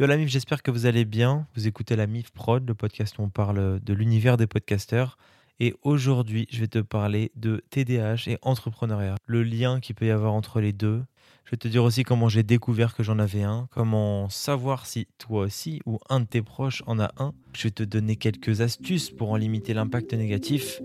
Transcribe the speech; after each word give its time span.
Yo 0.00 0.06
la 0.06 0.16
MIF, 0.16 0.28
j'espère 0.28 0.62
que 0.62 0.70
vous 0.70 0.86
allez 0.86 1.04
bien. 1.04 1.48
Vous 1.56 1.66
écoutez 1.66 1.96
la 1.96 2.06
MIF 2.06 2.30
Prod, 2.30 2.64
le 2.64 2.72
podcast 2.72 3.18
où 3.18 3.22
on 3.22 3.30
parle 3.30 3.80
de 3.80 3.92
l'univers 3.92 4.36
des 4.36 4.46
podcasteurs. 4.46 5.18
Et 5.58 5.74
aujourd'hui, 5.82 6.46
je 6.52 6.60
vais 6.60 6.68
te 6.68 6.78
parler 6.78 7.32
de 7.34 7.64
TDAH 7.70 8.28
et 8.28 8.38
entrepreneuriat, 8.42 9.16
le 9.26 9.42
lien 9.42 9.80
qu'il 9.80 9.96
peut 9.96 10.06
y 10.06 10.12
avoir 10.12 10.34
entre 10.34 10.60
les 10.60 10.72
deux. 10.72 11.02
Je 11.46 11.50
vais 11.50 11.56
te 11.56 11.66
dire 11.66 11.82
aussi 11.82 12.04
comment 12.04 12.28
j'ai 12.28 12.44
découvert 12.44 12.94
que 12.94 13.02
j'en 13.02 13.18
avais 13.18 13.42
un, 13.42 13.66
comment 13.72 14.28
savoir 14.28 14.86
si 14.86 15.08
toi 15.18 15.40
aussi 15.40 15.80
ou 15.84 15.98
un 16.08 16.20
de 16.20 16.26
tes 16.26 16.42
proches 16.42 16.84
en 16.86 17.00
a 17.00 17.10
un. 17.16 17.34
Je 17.52 17.64
vais 17.64 17.72
te 17.72 17.82
donner 17.82 18.14
quelques 18.14 18.60
astuces 18.60 19.10
pour 19.10 19.32
en 19.32 19.36
limiter 19.36 19.74
l'impact 19.74 20.14
négatif. 20.14 20.80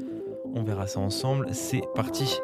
On 0.56 0.64
verra 0.64 0.88
ça 0.88 1.00
ensemble. 1.00 1.54
C'est 1.54 1.84
parti. 1.94 2.40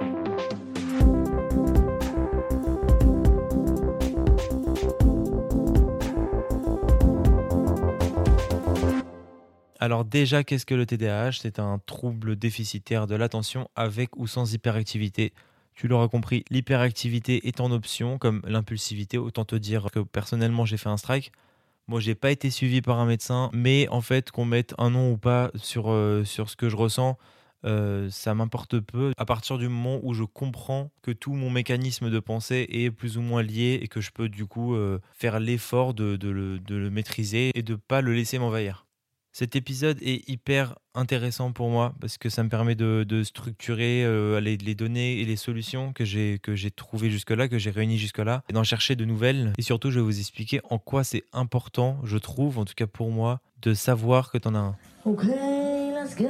Alors 9.82 10.04
déjà, 10.04 10.44
qu'est-ce 10.44 10.66
que 10.66 10.76
le 10.76 10.86
TDAH 10.86 11.32
C'est 11.42 11.58
un 11.58 11.80
trouble 11.86 12.36
déficitaire 12.36 13.08
de 13.08 13.16
l'attention 13.16 13.70
avec 13.76 14.18
ou 14.18 14.28
sans 14.28 14.54
hyperactivité. 14.54 15.34
Tu 15.74 15.88
l'auras 15.88 16.10
compris, 16.10 16.44
l'hyperactivité 16.50 17.48
est 17.48 17.62
en 17.62 17.72
option 17.72 18.18
comme 18.18 18.42
l'impulsivité. 18.46 19.18
Autant 19.18 19.46
te 19.46 19.56
dire 19.56 19.88
que 19.94 20.00
personnellement, 20.00 20.66
j'ai 20.66 20.76
fait 20.76 20.90
un 20.90 20.98
strike. 20.98 21.32
Moi, 21.88 22.02
j'ai 22.02 22.14
pas 22.14 22.30
été 22.30 22.50
suivi 22.50 22.82
par 22.82 23.00
un 23.00 23.06
médecin, 23.06 23.50
mais 23.54 23.88
en 23.88 24.02
fait, 24.02 24.32
qu'on 24.32 24.44
mette 24.44 24.76
un 24.78 24.90
nom 24.90 25.14
ou 25.14 25.18
pas 25.18 25.50
sur, 25.56 25.90
euh, 25.90 26.26
ce 26.26 26.56
que 26.58 26.68
je 26.68 26.76
ressens, 26.76 27.18
euh, 27.66 28.10
ça 28.10 28.36
m'importe 28.36 28.82
peu. 28.82 29.14
À 29.18 29.24
partir 29.24 29.58
du 29.58 29.70
moment 29.70 30.02
où 30.04 30.14
je 30.14 30.26
comprends 30.26 30.92
que 31.02 31.12
tout 31.12 31.34
mon 31.34 31.50
mécanisme 31.50 32.10
de 32.10 32.20
pensée 32.20 32.68
est 32.70 32.92
plus 32.92 33.18
ou 33.18 33.22
moins 33.22 33.44
lié 33.44 33.80
et 33.82 33.88
que 33.88 34.02
je 34.02 34.12
peux 34.12 34.28
du 34.28 34.46
coup 34.46 34.76
euh, 34.76 35.00
faire 35.14 35.40
l'effort 35.40 35.94
de, 35.94 36.20
le, 36.22 36.60
de, 36.60 36.76
le, 36.76 36.90
maîtriser 36.90 37.52
et 37.56 37.64
de 37.64 37.76
pas 37.76 38.02
le 38.02 38.14
laisser 38.14 38.40
m'envahir. 38.40 38.86
Cet 39.40 39.56
épisode 39.56 39.98
est 40.02 40.28
hyper 40.28 40.76
intéressant 40.94 41.54
pour 41.54 41.70
moi 41.70 41.96
parce 42.02 42.18
que 42.18 42.28
ça 42.28 42.44
me 42.44 42.50
permet 42.50 42.76
de, 42.76 43.24
structurer 43.24 44.04
euh, 44.04 44.42
les, 44.42 44.58
données 44.76 45.22
et 45.22 45.24
les 45.24 45.38
solutions 45.38 45.94
que 45.94 46.04
j'ai 46.04 46.40
que 46.40 46.56
j'ai 46.56 46.72
trouvées 46.72 47.10
jusque-là, 47.10 47.48
que 47.48 47.58
j'ai 47.58 47.70
réunies 47.70 47.98
jusque-là, 47.98 48.44
et 48.50 48.52
d'en 48.52 48.66
chercher 48.66 48.98
de 48.98 49.06
nouvelles. 49.06 49.54
Et 49.58 49.62
surtout, 49.62 49.92
je 49.92 50.00
vais 50.00 50.04
vous 50.04 50.20
expliquer 50.20 50.60
en 50.70 50.78
quoi 50.78 51.06
c'est 51.06 51.24
important, 51.32 52.02
je 52.04 52.18
trouve, 52.18 52.58
en 52.60 52.66
tout 52.66 52.74
cas 52.76 52.86
pour 52.86 53.12
moi, 53.12 53.40
de 53.62 53.74
savoir 53.74 54.30
que 54.30 54.38
tu 54.38 54.46
en 54.50 54.56
as 54.56 54.60
un. 54.60 54.76
Ok, 55.06 55.24
let's 55.24 56.18
go. 56.18 56.28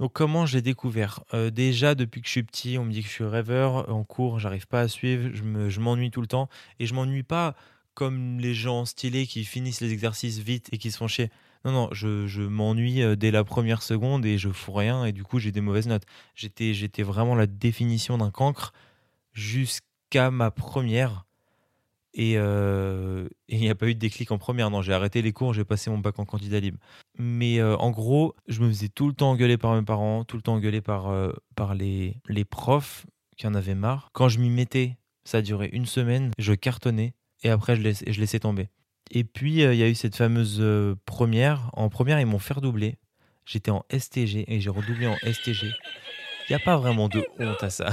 Donc 0.00 0.12
comment 0.12 0.44
j'ai 0.44 0.60
découvert? 0.60 1.20
Euh, 1.34 1.50
Déjà 1.50 1.94
depuis 1.94 2.20
que 2.20 2.26
je 2.26 2.32
suis 2.32 2.42
petit, 2.42 2.78
on 2.78 2.84
me 2.84 2.90
dit 2.90 3.02
que 3.02 3.08
je 3.08 3.12
suis 3.12 3.24
rêveur. 3.24 3.88
En 3.94 4.02
cours, 4.02 4.40
j'arrive 4.40 4.66
pas 4.66 4.80
à 4.80 4.88
suivre, 4.88 5.30
je 5.32 5.78
m'ennuie 5.80 6.10
tout 6.10 6.20
le 6.20 6.26
temps. 6.26 6.48
Et 6.80 6.86
je 6.86 6.94
m'ennuie 6.94 7.22
pas 7.22 7.54
comme 7.94 8.40
les 8.40 8.54
gens 8.54 8.86
stylés 8.86 9.28
qui 9.28 9.44
finissent 9.44 9.80
les 9.80 9.92
exercices 9.92 10.40
vite 10.40 10.68
et 10.72 10.78
qui 10.78 10.90
se 10.90 10.96
font 10.96 11.06
chier. 11.06 11.30
Non, 11.64 11.72
non, 11.72 11.88
je, 11.92 12.42
m'ennuie 12.42 13.02
euh, 13.02 13.16
dès 13.16 13.30
la 13.30 13.42
première 13.42 13.82
seconde 13.82 14.26
et 14.26 14.36
je 14.36 14.50
fous 14.50 14.72
rien 14.72 15.06
et 15.06 15.12
du 15.12 15.24
coup 15.24 15.38
j'ai 15.38 15.50
des 15.50 15.62
mauvaises 15.62 15.86
notes. 15.88 16.04
J'étais, 16.34 16.74
j'étais 16.74 17.02
vraiment 17.02 17.34
la 17.34 17.46
définition 17.46 18.18
d'un 18.18 18.30
cancre 18.30 18.72
jusqu'à 19.32 20.30
ma 20.30 20.50
première. 20.50 21.24
Et 22.16 22.34
euh, 22.36 23.28
il 23.48 23.58
n'y 23.58 23.70
a 23.70 23.74
pas 23.74 23.88
eu 23.88 23.94
de 23.94 23.98
déclic 23.98 24.30
en 24.30 24.38
première. 24.38 24.70
Non, 24.70 24.82
j'ai 24.82 24.92
arrêté 24.92 25.22
les 25.22 25.32
cours, 25.32 25.54
j'ai 25.54 25.64
passé 25.64 25.90
mon 25.90 25.98
bac 25.98 26.18
en 26.18 26.24
candidat 26.24 26.60
libre. 26.60 26.78
Mais 27.18 27.58
euh, 27.58 27.76
en 27.78 27.90
gros, 27.90 28.36
je 28.46 28.60
me 28.60 28.68
faisais 28.68 28.88
tout 28.88 29.08
le 29.08 29.14
temps 29.14 29.30
engueuler 29.30 29.56
par 29.56 29.74
mes 29.74 29.82
parents, 29.82 30.22
tout 30.24 30.36
le 30.36 30.42
temps 30.42 30.54
engueuler 30.54 30.82
par, 30.82 31.12
par 31.56 31.74
les, 31.74 32.20
les 32.28 32.44
profs 32.44 33.06
qui 33.36 33.46
en 33.46 33.54
avaient 33.54 33.74
marre. 33.74 34.10
Quand 34.12 34.28
je 34.28 34.38
m'y 34.38 34.50
mettais, 34.50 34.96
ça 35.24 35.42
duré 35.42 35.70
une 35.72 35.86
semaine, 35.86 36.30
je 36.38 36.52
cartonnais 36.52 37.14
et 37.42 37.48
après 37.48 37.74
je, 37.74 37.82
je 38.06 38.20
laissais 38.20 38.40
tomber. 38.40 38.68
Et 39.10 39.24
puis, 39.24 39.62
euh, 39.62 39.74
il 39.74 39.80
y 39.80 39.82
a 39.82 39.88
eu 39.88 39.94
cette 39.94 40.16
fameuse 40.16 40.58
euh, 40.60 40.94
première. 41.04 41.70
En 41.74 41.88
première, 41.88 42.20
ils 42.20 42.26
m'ont 42.26 42.38
fait 42.38 42.54
redoubler. 42.54 42.98
J'étais 43.46 43.70
en 43.70 43.84
STG 43.90 44.44
et 44.48 44.60
j'ai 44.60 44.70
redoublé 44.70 45.06
en 45.06 45.16
STG. 45.16 45.66
Il 46.48 46.50
n'y 46.50 46.56
a 46.56 46.58
pas 46.58 46.76
vraiment 46.76 47.08
de 47.08 47.24
honte 47.38 47.62
à 47.62 47.70
ça. 47.70 47.92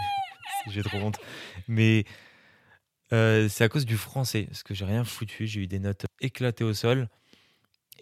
j'ai 0.70 0.82
trop 0.82 0.98
honte. 0.98 1.18
Mais 1.68 2.04
euh, 3.12 3.48
c'est 3.48 3.64
à 3.64 3.68
cause 3.68 3.86
du 3.86 3.96
français, 3.96 4.44
parce 4.44 4.62
que 4.62 4.74
j'ai 4.74 4.84
rien 4.84 5.04
foutu. 5.04 5.46
J'ai 5.46 5.60
eu 5.60 5.66
des 5.66 5.78
notes 5.78 6.06
éclatées 6.20 6.64
au 6.64 6.74
sol. 6.74 7.08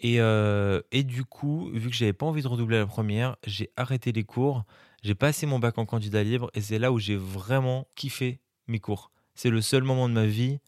Et, 0.03 0.15
et 0.15 1.03
du 1.03 1.23
coup, 1.25 1.69
vu 1.75 1.91
que 1.91 1.95
j'avais 1.95 2.13
pas 2.13 2.25
envie 2.25 2.41
de 2.41 2.47
redoubler 2.47 2.79
la 2.79 2.87
première, 2.87 3.35
j'ai 3.45 3.69
arrêté 3.77 4.11
les 4.11 4.23
cours. 4.23 4.63
J'ai 5.03 5.13
passé 5.13 5.45
mon 5.45 5.59
bac 5.59 5.77
en 5.77 5.85
candidat 5.85 6.23
libre 6.23 6.49
et 6.55 6.61
c'est 6.61 6.79
là 6.79 6.91
où 6.91 6.97
j'ai 6.97 7.15
vraiment 7.15 7.87
kiffé 7.95 8.39
mes 8.67 8.79
cours. 8.79 9.11
C'est 9.35 9.51
le 9.51 9.61
seul 9.61 9.83
moment 9.83 10.09
de 10.09 10.13
ma 10.13 10.25
vie 10.25 10.59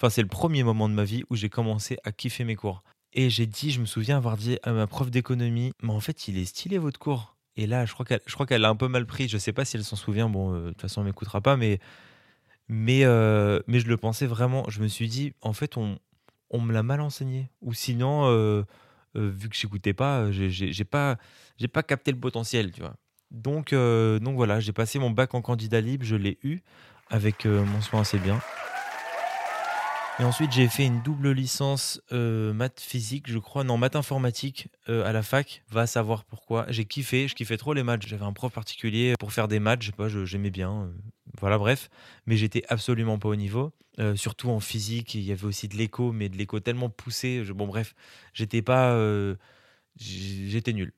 Enfin, 0.00 0.10
c'est 0.10 0.22
le 0.22 0.28
premier 0.28 0.62
moment 0.62 0.88
de 0.88 0.94
ma 0.94 1.02
vie 1.02 1.24
où 1.28 1.34
j'ai 1.34 1.48
commencé 1.48 1.98
à 2.04 2.12
kiffer 2.12 2.44
mes 2.44 2.54
cours. 2.54 2.84
Et 3.14 3.30
j'ai 3.30 3.46
dit, 3.46 3.72
je 3.72 3.80
me 3.80 3.86
souviens 3.86 4.16
avoir 4.16 4.36
dit 4.36 4.56
à 4.62 4.70
ma 4.70 4.86
prof 4.86 5.10
d'économie, 5.10 5.72
mais 5.82 5.90
en 5.90 5.98
fait, 5.98 6.28
il 6.28 6.38
est 6.38 6.44
stylé 6.44 6.78
votre 6.78 7.00
cours. 7.00 7.36
Et 7.56 7.66
là, 7.66 7.84
je 7.84 7.92
crois 7.92 8.06
qu'elle, 8.06 8.20
je 8.24 8.64
un 8.64 8.76
peu 8.76 8.86
mal 8.86 9.06
pris. 9.06 9.28
Je 9.28 9.38
sais 9.38 9.52
pas 9.52 9.64
si 9.64 9.76
elle 9.76 9.82
s'en 9.82 9.96
souvient. 9.96 10.28
Bon, 10.28 10.54
euh, 10.54 10.66
de 10.66 10.68
toute 10.68 10.82
façon, 10.82 11.00
elle 11.00 11.08
m'écoutera 11.08 11.40
pas, 11.40 11.56
mais 11.56 11.80
mais 12.68 13.04
euh, 13.04 13.58
mais 13.66 13.80
je 13.80 13.88
le 13.88 13.96
pensais 13.96 14.26
vraiment. 14.26 14.64
Je 14.68 14.80
me 14.80 14.86
suis 14.86 15.08
dit, 15.08 15.32
en 15.40 15.52
fait, 15.52 15.76
on 15.76 15.98
on 16.50 16.60
me 16.60 16.72
l'a 16.72 16.84
mal 16.84 17.00
enseigné. 17.00 17.50
Ou 17.60 17.72
sinon, 17.72 18.26
euh, 18.26 18.62
vu 19.16 19.48
que 19.48 19.56
j'écoutais 19.56 19.94
pas, 19.94 20.30
j'ai, 20.30 20.84
pas 20.84 21.18
j'ai 21.56 21.68
pas 21.68 21.82
capté 21.82 22.12
le 22.12 22.20
potentiel, 22.20 22.70
tu 22.70 22.82
vois. 22.82 22.94
Donc 23.32 23.74
donc 23.74 24.36
voilà, 24.36 24.60
j'ai 24.60 24.72
passé 24.72 25.00
mon 25.00 25.10
bac 25.10 25.34
en 25.34 25.42
candidat 25.42 25.80
libre, 25.80 26.04
je 26.04 26.14
l'ai 26.14 26.38
eu 26.44 26.60
avec 27.10 27.46
mention 27.46 27.98
assez 27.98 28.18
bien. 28.18 28.40
Et 30.20 30.24
ensuite, 30.24 30.50
j'ai 30.50 30.66
fait 30.66 30.84
une 30.84 31.00
double 31.00 31.30
licence 31.30 32.00
euh, 32.10 32.52
maths 32.52 32.80
physique, 32.80 33.30
je 33.30 33.38
crois, 33.38 33.62
non, 33.62 33.78
maths 33.78 33.94
informatique 33.94 34.66
euh, 34.88 35.06
à 35.06 35.12
la 35.12 35.22
fac. 35.22 35.62
Va 35.70 35.86
savoir 35.86 36.24
pourquoi. 36.24 36.66
J'ai 36.70 36.86
kiffé, 36.86 37.28
je 37.28 37.36
kiffais 37.36 37.56
trop 37.56 37.72
les 37.72 37.84
maths. 37.84 38.04
J'avais 38.04 38.24
un 38.24 38.32
prof 38.32 38.52
particulier 38.52 39.14
pour 39.20 39.32
faire 39.32 39.46
des 39.46 39.60
maths, 39.60 39.82
je 39.82 39.86
sais 39.86 39.96
pas, 39.96 40.08
j'aimais 40.08 40.50
bien. 40.50 40.72
Euh, 40.72 40.88
voilà, 41.40 41.56
bref. 41.56 41.88
Mais 42.26 42.36
j'étais 42.36 42.64
absolument 42.68 43.18
pas 43.18 43.28
au 43.28 43.36
niveau. 43.36 43.72
Surtout 44.14 44.50
en 44.50 44.60
physique, 44.60 45.14
il 45.14 45.22
y 45.22 45.32
avait 45.32 45.44
aussi 45.44 45.66
de 45.66 45.76
l'écho, 45.76 46.12
mais 46.12 46.28
de 46.28 46.36
l'écho 46.36 46.60
tellement 46.60 46.88
poussé. 46.88 47.42
bon, 47.52 47.66
bref, 47.66 47.94
j'étais 48.32 48.62
pas. 48.62 48.96
j'étais 49.96 50.72
nul. 50.72 50.92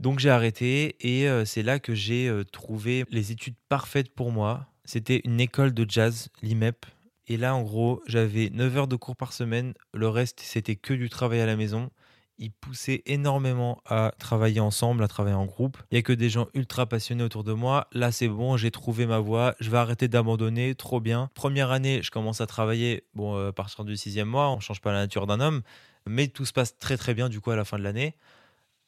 Donc 0.00 0.18
j'ai 0.18 0.30
arrêté 0.30 0.96
et 1.00 1.28
c'est 1.44 1.62
là 1.62 1.78
que 1.78 1.94
j'ai 1.94 2.32
trouvé 2.50 3.04
les 3.10 3.32
études 3.32 3.56
parfaites 3.68 4.08
pour 4.14 4.32
moi. 4.32 4.66
C'était 4.86 5.20
une 5.24 5.40
école 5.40 5.74
de 5.74 5.84
jazz, 5.86 6.30
l'IMEP, 6.40 6.86
et 7.28 7.36
là, 7.36 7.54
en 7.54 7.62
gros, 7.62 8.02
j'avais 8.06 8.48
9 8.50 8.76
heures 8.76 8.88
de 8.88 8.96
cours 8.96 9.14
par 9.14 9.34
semaine. 9.34 9.74
Le 9.92 10.08
reste, 10.08 10.40
c'était 10.40 10.76
que 10.76 10.94
du 10.94 11.10
travail 11.10 11.40
à 11.40 11.46
la 11.46 11.56
maison. 11.56 11.90
Ils 12.38 12.52
poussaient 12.52 13.02
énormément 13.04 13.82
à 13.84 14.12
travailler 14.18 14.60
ensemble, 14.60 15.02
à 15.02 15.08
travailler 15.08 15.36
en 15.36 15.44
groupe. 15.44 15.76
Il 15.90 15.96
n'y 15.96 15.98
a 15.98 16.02
que 16.02 16.12
des 16.12 16.30
gens 16.30 16.46
ultra 16.54 16.86
passionnés 16.86 17.24
autour 17.24 17.44
de 17.44 17.52
moi. 17.52 17.88
Là, 17.92 18.12
c'est 18.12 18.28
bon, 18.28 18.56
j'ai 18.56 18.70
trouvé 18.70 19.06
ma 19.06 19.18
voie. 19.18 19.54
Je 19.60 19.70
vais 19.70 19.76
arrêter 19.76 20.08
d'abandonner. 20.08 20.74
Trop 20.74 21.00
bien. 21.00 21.30
Première 21.34 21.70
année, 21.70 22.00
je 22.02 22.10
commence 22.10 22.40
à 22.40 22.46
travailler. 22.46 23.04
Bon, 23.14 23.36
euh, 23.36 23.48
à 23.48 23.52
partir 23.52 23.84
du 23.84 23.96
sixième 23.96 24.28
mois, 24.28 24.50
on 24.50 24.56
ne 24.56 24.60
change 24.60 24.80
pas 24.80 24.92
la 24.92 25.00
nature 25.00 25.26
d'un 25.26 25.40
homme. 25.40 25.62
Mais 26.06 26.28
tout 26.28 26.46
se 26.46 26.52
passe 26.54 26.78
très, 26.78 26.96
très 26.96 27.12
bien, 27.12 27.28
du 27.28 27.40
coup, 27.40 27.50
à 27.50 27.56
la 27.56 27.64
fin 27.66 27.78
de 27.78 27.82
l'année. 27.82 28.14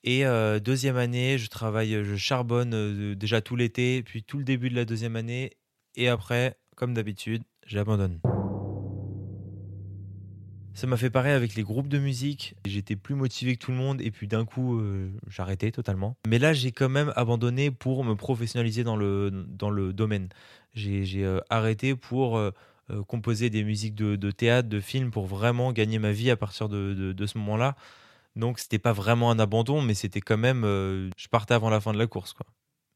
Et 0.02 0.24
euh, 0.24 0.60
deuxième 0.60 0.96
année, 0.96 1.36
je 1.36 1.48
travaille, 1.48 2.04
je 2.04 2.16
charbonne 2.16 2.72
euh, 2.72 3.14
déjà 3.14 3.42
tout 3.42 3.56
l'été, 3.56 4.02
puis 4.02 4.22
tout 4.22 4.38
le 4.38 4.44
début 4.44 4.70
de 4.70 4.76
la 4.76 4.86
deuxième 4.86 5.16
année. 5.16 5.52
Et 5.94 6.08
après, 6.08 6.56
comme 6.76 6.94
d'habitude, 6.94 7.42
j'abandonne. 7.66 8.20
Ça 10.74 10.86
m'a 10.86 10.96
fait 10.96 11.10
pareil 11.10 11.32
avec 11.32 11.54
les 11.54 11.62
groupes 11.62 11.88
de 11.88 11.98
musique. 11.98 12.54
J'étais 12.64 12.96
plus 12.96 13.14
motivé 13.14 13.56
que 13.56 13.64
tout 13.64 13.70
le 13.70 13.76
monde 13.76 14.00
et 14.00 14.10
puis 14.10 14.28
d'un 14.28 14.44
coup, 14.44 14.78
euh, 14.78 15.10
j'arrêtais 15.28 15.70
totalement. 15.70 16.16
Mais 16.26 16.38
là, 16.38 16.52
j'ai 16.52 16.72
quand 16.72 16.88
même 16.88 17.12
abandonné 17.16 17.70
pour 17.70 18.04
me 18.04 18.14
professionnaliser 18.14 18.84
dans 18.84 18.96
le, 18.96 19.30
dans 19.30 19.70
le 19.70 19.92
domaine. 19.92 20.28
J'ai 20.74 21.24
euh, 21.24 21.40
arrêté 21.50 21.96
pour 21.96 22.38
euh, 22.38 22.52
composer 23.08 23.50
des 23.50 23.64
musiques 23.64 23.94
de, 23.94 24.30
théâtre, 24.30 24.68
de 24.68 24.80
films, 24.80 25.10
pour 25.10 25.26
vraiment 25.26 25.72
gagner 25.72 25.98
ma 25.98 26.12
vie 26.12 26.30
à 26.30 26.36
partir 26.36 26.68
de, 26.68 27.12
de, 27.12 27.26
ce 27.26 27.38
moment-là. 27.38 27.76
Donc, 28.36 28.58
c'était 28.58 28.78
pas 28.78 28.92
vraiment 28.92 29.30
un 29.30 29.38
abandon, 29.38 29.82
mais 29.82 29.94
c'était 29.94 30.20
quand 30.20 30.38
même. 30.38 30.62
je 30.62 31.28
partais 31.28 31.54
avant 31.54 31.70
la 31.70 31.80
fin 31.80 31.92
de 31.92 31.98
la 31.98 32.06
course. 32.06 32.32
Quoi. 32.32 32.46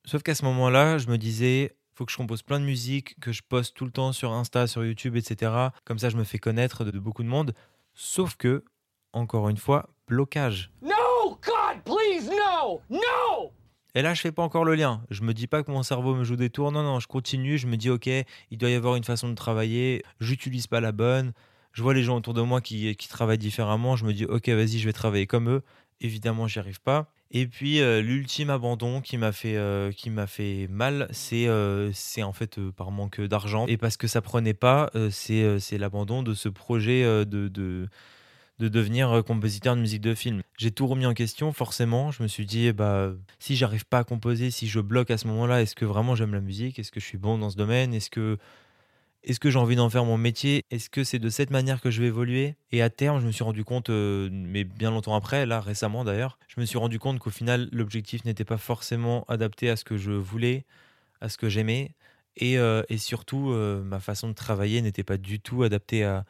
Sauf 0.04 0.22
qu'à 0.22 0.34
ce 0.34 0.44
moment-là, 0.44 0.98
je 0.98 1.08
me 1.08 1.18
disais, 1.18 1.76
faut 1.94 2.04
que 2.04 2.12
je 2.12 2.16
compose 2.16 2.42
plein 2.42 2.60
de 2.60 2.64
musique, 2.64 3.18
que 3.20 3.32
je 3.32 3.42
poste 3.42 3.76
tout 3.76 3.84
le 3.84 3.90
temps 3.90 4.12
sur 4.12 4.32
Insta, 4.32 4.66
sur 4.66 4.84
YouTube, 4.84 5.16
etc. 5.16 5.52
Comme 5.84 5.98
ça, 5.98 6.08
je 6.08 6.16
me 6.16 6.24
fais 6.24 6.38
connaître 6.38 6.84
de, 6.84 6.98
beaucoup 6.98 7.22
de 7.22 7.28
monde. 7.28 7.54
Sauf 7.94 8.36
que, 8.36 8.64
encore 9.12 9.48
une 9.48 9.56
fois, 9.56 9.90
blocage. 10.08 10.72
No, 10.82 11.38
God, 11.42 11.82
please, 11.84 12.28
no, 12.28 12.80
no. 12.90 13.52
Et 13.94 14.02
là, 14.02 14.12
je 14.12 14.20
fais 14.20 14.32
pas 14.32 14.42
encore 14.42 14.64
le 14.64 14.74
lien. 14.74 15.04
Je 15.10 15.22
me 15.22 15.32
dis 15.32 15.46
pas 15.46 15.62
que 15.62 15.70
mon 15.70 15.84
cerveau 15.84 16.16
me 16.16 16.24
joue 16.24 16.34
des 16.34 16.50
tours. 16.50 16.72
Non, 16.72 16.82
non, 16.82 16.98
je 16.98 17.06
continue. 17.06 17.58
Je 17.58 17.68
me 17.68 17.76
dis, 17.76 17.90
ok, 17.90 18.06
il 18.06 18.58
doit 18.58 18.70
y 18.70 18.74
avoir 18.74 18.96
une 18.96 19.04
façon 19.04 19.28
de 19.28 19.34
travailler. 19.34 20.02
J'utilise 20.18 20.66
pas 20.66 20.80
la 20.80 20.90
bonne. 20.90 21.32
Je 21.72 21.82
vois 21.82 21.94
les 21.94 22.02
gens 22.02 22.16
autour 22.16 22.34
de 22.34 22.42
moi 22.42 22.60
qui, 22.60 22.96
qui 22.96 23.08
travaillent 23.08 23.38
différemment. 23.38 23.94
Je 23.94 24.04
me 24.04 24.12
dis, 24.12 24.24
ok, 24.24 24.48
vas-y, 24.48 24.78
je 24.78 24.86
vais 24.86 24.92
travailler 24.92 25.28
comme 25.28 25.48
eux. 25.48 25.62
Évidemment, 26.00 26.48
j'y 26.48 26.58
arrive 26.58 26.80
pas. 26.80 27.13
Et 27.36 27.48
puis 27.48 27.80
euh, 27.80 28.00
l'ultime 28.00 28.48
abandon 28.48 29.00
qui 29.00 29.18
m'a 29.18 29.32
fait 29.32 29.56
euh, 29.56 29.90
mal, 30.70 31.08
c'est 31.10 31.48
euh, 31.48 31.90
c'est 31.92 32.22
en 32.22 32.32
fait 32.32 32.60
par 32.70 32.92
manque 32.92 33.20
d'argent 33.20 33.66
et 33.66 33.76
parce 33.76 33.96
que 33.96 34.06
ça 34.06 34.22
prenait 34.22 34.54
pas, 34.54 34.90
c'est 35.10 35.76
l'abandon 35.76 36.22
de 36.22 36.32
ce 36.32 36.48
projet 36.48 37.02
de, 37.02 37.48
de 37.48 37.88
de 38.60 38.68
devenir 38.68 39.24
compositeur 39.26 39.74
de 39.74 39.80
musique 39.80 40.00
de 40.00 40.14
film. 40.14 40.42
J'ai 40.58 40.70
tout 40.70 40.86
remis 40.86 41.06
en 41.06 41.12
question, 41.12 41.52
forcément. 41.52 42.12
Je 42.12 42.22
me 42.22 42.28
suis 42.28 42.46
dit, 42.46 42.72
bah, 42.72 43.10
si 43.40 43.56
j'arrive 43.56 43.84
pas 43.84 43.98
à 43.98 44.04
composer, 44.04 44.52
si 44.52 44.68
je 44.68 44.78
bloque 44.78 45.10
à 45.10 45.18
ce 45.18 45.26
moment-là, 45.26 45.60
est-ce 45.60 45.74
que 45.74 45.84
vraiment 45.84 46.14
j'aime 46.14 46.34
la 46.34 46.40
musique? 46.40 46.78
Est-ce 46.78 46.92
que 46.92 47.00
je 47.00 47.04
suis 47.04 47.18
bon 47.18 47.36
dans 47.36 47.50
ce 47.50 47.56
domaine? 47.56 47.92
Est-ce 47.94 48.10
que 48.10 48.38
est-ce 49.24 49.40
que 49.40 49.50
j'ai 49.50 49.58
envie 49.58 49.76
d'en 49.76 49.88
faire 49.90 50.04
mon 50.04 50.18
métier? 50.18 50.62
Est-ce 50.70 50.90
que 50.90 51.02
c'est 51.02 51.18
de 51.18 51.28
cette 51.28 51.50
manière 51.50 51.80
que 51.80 51.90
je 51.90 52.00
vais 52.00 52.08
évoluer? 52.08 52.56
Et 52.72 52.82
à 52.82 52.90
terme, 52.90 53.20
je 53.20 53.26
me 53.26 53.32
suis 53.32 53.44
rendu 53.44 53.64
compte, 53.64 53.90
euh, 53.90 54.28
mais 54.30 54.64
bien 54.64 54.90
longtemps 54.90 55.14
après, 55.14 55.46
là 55.46 55.60
récemment 55.60 56.04
d'ailleurs, 56.04 56.38
je 56.48 56.60
me 56.60 56.66
suis 56.66 56.78
rendu 56.78 56.98
compte 56.98 57.18
qu'au 57.18 57.30
final, 57.30 57.68
l'objectif 57.72 58.24
n'était 58.24 58.44
pas 58.44 58.58
forcément 58.58 59.24
adapté 59.28 59.70
à 59.70 59.76
ce 59.76 59.84
que 59.84 59.96
je 59.96 60.12
voulais, 60.12 60.64
à 61.20 61.28
ce 61.28 61.38
que 61.38 61.48
j'aimais, 61.48 61.94
et, 62.36 62.58
euh, 62.58 62.82
surtout, 62.96 63.50
euh, 63.50 63.82
ma 63.82 64.00
façon 64.00 64.28
de 64.28 64.34
travailler 64.34 64.82
n'était 64.82 65.04
pas 65.04 65.16
du 65.16 65.40
tout 65.40 65.62
adaptée 65.62 66.04
à, 66.04 66.24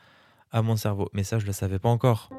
à 0.52 0.62
mon 0.62 0.76
cerveau. 0.76 1.10
Mais 1.12 1.24
ça, 1.24 1.38
je 1.38 1.44
ne 1.44 1.48
le 1.48 1.52
savais 1.52 1.78
pas 1.78 1.88
encore. 1.88 2.30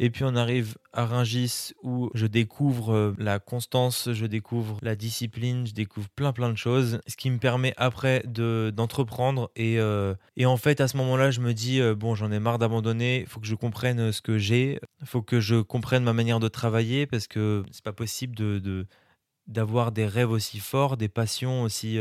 Et 0.00 0.10
puis 0.10 0.22
on 0.22 0.36
arrive 0.36 0.76
à 0.92 1.04
Ringis 1.06 1.72
où 1.82 2.10
je 2.14 2.26
découvre 2.26 2.92
euh, 2.94 3.14
la 3.18 3.40
constance, 3.40 4.12
je 4.12 4.26
découvre 4.26 4.78
la 4.80 4.94
discipline, 4.94 5.66
je 5.66 5.74
découvre 5.74 6.08
plein 6.10 6.32
plein 6.32 6.50
de 6.50 6.56
choses, 6.56 7.00
ce 7.08 7.16
qui 7.16 7.30
me 7.30 7.38
permet 7.38 7.74
après 7.76 8.22
de 8.24 8.72
d'entreprendre. 8.74 9.50
Et, 9.56 9.80
euh, 9.80 10.14
et, 10.36 10.46
en 10.46 10.56
fait, 10.56 10.80
à 10.80 10.86
ce 10.86 10.96
moment-là, 10.98 11.32
je 11.32 11.40
me 11.40 11.52
dis, 11.52 11.80
euh, 11.80 11.96
bon, 11.96 12.14
j'en 12.14 12.30
ai 12.30 12.38
marre 12.38 12.58
d'abandonner, 12.58 13.22
il 13.22 13.26
faut 13.26 13.40
que 13.40 13.46
je 13.46 13.56
comprenne 13.56 14.12
ce 14.12 14.22
que 14.22 14.38
j'ai, 14.38 14.78
il 15.00 15.06
faut 15.06 15.22
que 15.22 15.40
je 15.40 15.56
comprenne 15.56 16.04
ma 16.04 16.12
manière 16.12 16.38
de 16.40 16.48
travailler 16.48 17.06
parce 17.06 17.26
que 17.26 17.64
c'est 17.72 17.84
pas 17.84 17.92
possible 17.92 18.36
de, 18.36 18.86
d'avoir 19.48 19.90
des 19.90 20.06
rêves 20.06 20.30
aussi 20.30 20.60
forts, 20.60 20.96
des 20.96 21.08
passions 21.08 21.62
aussi, 21.62 21.98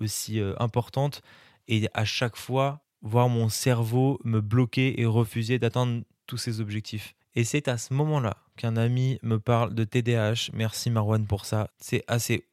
aussi 0.00 0.40
importantes 0.58 1.22
et 1.68 1.88
à 1.94 2.04
chaque 2.04 2.36
fois 2.36 2.82
voir 3.02 3.28
mon 3.28 3.48
cerveau 3.48 4.18
me 4.24 4.40
bloquer 4.40 5.00
et 5.00 5.06
refuser 5.06 5.58
d'atteindre 5.58 6.02
tous 6.26 6.38
ces 6.38 6.60
objectifs. 6.60 7.15
Et 7.36 7.44
c'est 7.44 7.68
à 7.68 7.76
ce 7.76 7.92
moment-là 7.92 8.38
qu'un 8.56 8.76
ami 8.76 9.18
me 9.22 9.38
parle 9.38 9.74
de 9.74 9.84
TDAH. 9.84 10.50
Merci 10.54 10.90
Marwan 10.90 11.26
pour 11.26 11.44
ça. 11.44 11.68
C'est 11.78 12.02
assez 12.08 12.46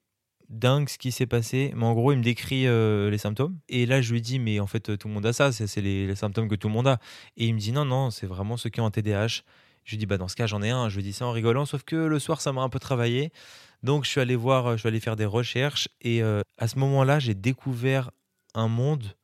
dingue 0.50 0.90
ce 0.90 0.98
qui 0.98 1.14
s'est 1.14 1.26
passé. 1.26 1.72
Mais 1.74 1.86
en 1.86 1.94
gros, 1.94 2.12
il 2.12 2.18
me 2.18 2.24
décrit 2.24 2.68
euh, 2.68 3.10
les 3.10 3.18
symptômes. 3.18 3.58
Et 3.70 3.86
là, 3.86 4.02
je 4.02 4.12
lui 4.12 4.22
dis, 4.22 4.40
mais 4.40 4.60
en 4.60 4.68
fait, 4.68 4.98
tout 4.98 5.08
le 5.08 5.14
monde 5.14 5.26
a 5.26 5.32
ça. 5.32 5.54
C'est 5.54 5.80
les, 5.80 6.14
symptômes 6.16 6.50
que 6.50 6.56
tout 6.56 6.68
le 6.68 6.74
monde 6.74 6.88
a. 6.88 7.00
Et 7.38 7.48
il 7.48 7.54
me 7.54 7.60
dit, 7.60 7.72
non, 7.72 7.86
non, 7.86 8.12
c'est 8.12 8.28
vraiment 8.28 8.58
ceux 8.58 8.70
qui 8.70 8.82
ont 8.82 8.86
un 8.86 8.92
TDAH. 8.92 9.44
Je 9.86 9.92
lui 9.92 9.98
dis, 9.98 10.06
bah, 10.06 10.18
dans 10.18 10.28
ce 10.28 10.36
cas, 10.36 10.48
j'en 10.48 10.62
ai 10.62 10.70
un. 10.70 10.90
Je 10.90 10.98
lui 10.98 11.04
dis 11.04 11.14
ça 11.14 11.26
en 11.26 11.32
rigolant. 11.32 11.66
Sauf 11.66 11.84
que 11.84 11.96
le 11.96 12.20
soir, 12.20 12.42
ça 12.42 12.52
m'a 12.52 12.62
un 12.62 12.70
peu 12.70 12.80
travaillé. 12.80 13.32
Donc, 13.84 14.04
je 14.04 14.10
suis 14.10 14.20
allé 14.20 14.36
voir, 14.36 14.74
je 14.74 14.78
suis 14.80 14.88
allé 14.90 15.00
faire 15.00 15.16
des 15.16 15.26
recherches. 15.26 15.88
Et 16.02 16.22
euh, 16.22 16.42
à 16.58 16.68
ce 16.68 16.78
moment-là, 16.80 17.20
j'ai 17.20 17.36
découvert 17.36 18.12
un 18.54 18.68
monde 18.68 19.16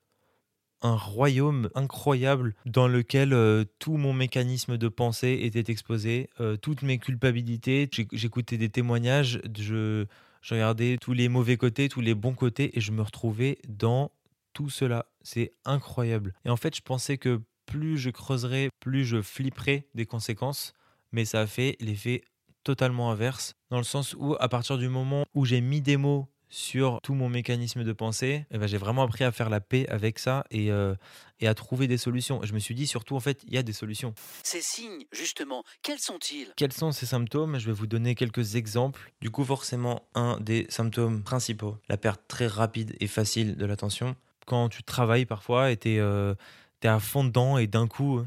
un 0.81 0.95
royaume 0.95 1.69
incroyable 1.75 2.55
dans 2.65 2.87
lequel 2.87 3.33
euh, 3.33 3.65
tout 3.79 3.97
mon 3.97 4.13
mécanisme 4.13 4.77
de 4.77 4.87
pensée 4.87 5.39
était 5.43 5.71
exposé, 5.71 6.29
euh, 6.39 6.57
toutes 6.57 6.81
mes 6.81 6.97
culpabilités. 6.97 7.89
J'écoutais 8.11 8.57
des 8.57 8.69
témoignages, 8.69 9.41
je, 9.57 10.05
regardais 10.49 10.97
tous 10.99 11.13
les 11.13 11.29
mauvais 11.29 11.57
côtés, 11.57 11.89
tous 11.89 12.01
les 12.01 12.15
bons 12.15 12.33
côtés, 12.33 12.77
et 12.77 12.81
je 12.81 12.91
me 12.91 13.01
retrouvais 13.01 13.59
dans 13.67 14.11
tout 14.53 14.69
cela. 14.69 15.05
C'est 15.21 15.51
incroyable. 15.65 16.33
Et 16.45 16.49
en 16.49 16.57
fait, 16.57 16.75
je 16.75 16.81
pensais 16.81 17.17
que 17.17 17.41
plus 17.65 17.97
je 17.97 18.09
creuserais, 18.09 18.69
plus 18.79 19.05
je 19.05 19.21
flipperais 19.21 19.87
des 19.93 20.05
conséquences, 20.05 20.73
mais 21.11 21.25
ça 21.25 21.41
a 21.41 21.47
fait 21.47 21.75
l'effet 21.79 22.23
totalement 22.63 23.11
inverse, 23.11 23.55
dans 23.69 23.77
le 23.77 23.83
sens 23.83 24.15
où 24.17 24.35
à 24.39 24.49
partir 24.49 24.77
du 24.77 24.89
moment 24.89 25.25
où 25.33 25.45
j'ai 25.45 25.61
mis 25.61 25.81
des 25.81 25.97
mots 25.97 26.27
sur 26.49 26.99
tout 27.01 27.13
mon 27.13 27.29
mécanisme 27.29 27.83
de 27.83 27.93
pensée, 27.93 28.45
eh 28.51 28.57
ben, 28.57 28.67
j'ai 28.67 28.77
vraiment 28.77 29.03
appris 29.03 29.23
à 29.23 29.31
faire 29.31 29.49
la 29.49 29.61
paix 29.61 29.87
avec 29.87 30.17
ça 30.19 30.45
et, 30.49 30.71
euh, 30.71 30.95
et 31.39 31.47
à 31.47 31.53
trouver 31.53 31.87
des 31.87 31.97
solutions. 31.97 32.41
Je 32.43 32.53
me 32.53 32.59
suis 32.59 32.75
dit 32.75 32.87
surtout, 32.87 33.15
en 33.15 33.19
fait, 33.19 33.43
il 33.47 33.53
y 33.53 33.57
a 33.57 33.63
des 33.63 33.73
solutions. 33.73 34.13
Ces 34.43 34.61
signes, 34.61 35.05
justement, 35.11 35.63
quels 35.83 35.99
sont-ils? 35.99 36.51
Quels 36.55 36.73
sont 36.73 36.91
ces 36.91 37.05
symptômes? 37.05 37.59
Je 37.59 37.67
vais 37.67 37.73
vous 37.73 37.87
donner 37.87 38.15
quelques 38.15 38.55
exemples. 38.55 39.11
Du 39.21 39.29
coup, 39.29 39.45
forcément, 39.45 40.07
un 40.15 40.39
des 40.39 40.65
symptômes 40.69 41.23
principaux, 41.23 41.77
la 41.87 41.97
perte 41.97 42.21
très 42.27 42.47
rapide 42.47 42.95
et 42.99 43.07
facile 43.07 43.55
de 43.55 43.65
l'attention. 43.65 44.15
Quand 44.47 44.69
tu 44.69 44.81
travailles 44.83 45.25
parfois 45.25 45.71
et 45.71 45.77
tu 45.77 45.91
es, 45.91 45.99
euh, 45.99 46.33
es, 46.81 46.87
à 46.87 46.99
fond 46.99 47.23
dedans 47.23 47.57
et 47.57 47.67
d'un 47.67 47.87
coup... 47.87 48.21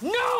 Non 0.00 0.37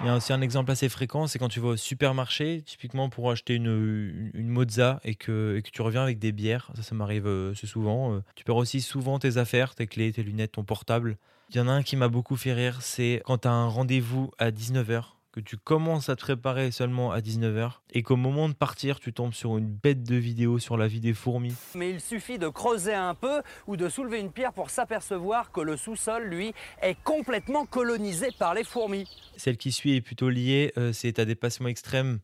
il 0.00 0.06
y 0.06 0.10
a 0.10 0.16
aussi 0.16 0.32
un 0.32 0.40
exemple 0.40 0.70
assez 0.70 0.88
fréquent, 0.88 1.26
c'est 1.26 1.38
quand 1.38 1.48
tu 1.48 1.60
vas 1.60 1.68
au 1.68 1.76
supermarché, 1.76 2.62
typiquement 2.64 3.08
pour 3.08 3.30
acheter 3.30 3.54
une, 3.54 4.30
mozza 4.34 5.00
et 5.04 5.16
que, 5.16 5.60
tu 5.72 5.82
reviens 5.82 6.02
avec 6.02 6.18
des 6.18 6.32
bières. 6.32 6.70
Ça, 6.76 6.82
ça 6.82 6.94
m'arrive 6.94 7.26
euh, 7.26 7.54
souvent. 7.54 8.14
Euh. 8.14 8.22
Tu 8.36 8.44
perds 8.44 8.56
aussi 8.56 8.80
souvent 8.80 9.18
tes 9.18 9.36
affaires, 9.38 9.74
tes 9.74 9.86
clés, 9.86 10.12
tes 10.12 10.22
lunettes, 10.22 10.52
ton 10.52 10.64
portable. 10.64 11.16
Il 11.50 11.56
y 11.56 11.60
en 11.60 11.68
a 11.68 11.72
un 11.72 11.82
qui 11.82 11.96
m'a 11.96 12.08
beaucoup 12.08 12.36
fait 12.36 12.52
rire, 12.52 12.82
c'est 12.82 13.22
quand 13.24 13.38
tu 13.38 13.48
as 13.48 13.52
un 13.52 13.68
rendez-vous 13.68 14.30
à 14.38 14.50
19h 14.50 15.17
que 15.32 15.40
tu 15.40 15.56
commences 15.56 16.08
à 16.08 16.16
te 16.16 16.22
préparer 16.22 16.70
seulement 16.70 17.12
à 17.12 17.20
19h 17.20 17.72
et 17.92 18.02
qu'au 18.02 18.16
moment 18.16 18.48
de 18.48 18.54
partir, 18.54 18.98
tu 18.98 19.12
tombes 19.12 19.34
sur 19.34 19.58
une 19.58 19.68
bête 19.68 20.02
de 20.02 20.16
vidéo 20.16 20.58
sur 20.58 20.76
la 20.76 20.88
vie 20.88 21.00
des 21.00 21.14
fourmis. 21.14 21.54
Mais 21.74 21.90
il 21.90 22.00
suffit 22.00 22.38
de 22.38 22.48
creuser 22.48 22.94
un 22.94 23.14
peu 23.14 23.42
ou 23.66 23.76
de 23.76 23.88
soulever 23.88 24.20
une 24.20 24.32
pierre 24.32 24.52
pour 24.52 24.70
s'apercevoir 24.70 25.52
que 25.52 25.60
le 25.60 25.76
sous-sol, 25.76 26.24
lui, 26.24 26.54
est 26.82 26.96
complètement 27.04 27.66
colonisé 27.66 28.28
par 28.38 28.54
les 28.54 28.64
fourmis. 28.64 29.08
Celle 29.36 29.58
qui 29.58 29.72
suit 29.72 29.96
est 29.96 30.00
plutôt 30.00 30.30
liée, 30.30 30.72
euh, 30.78 30.92
c'est 30.92 31.18
à 31.18 31.24
des 31.24 31.34
passements 31.34 31.68
extrêmes 31.68 32.20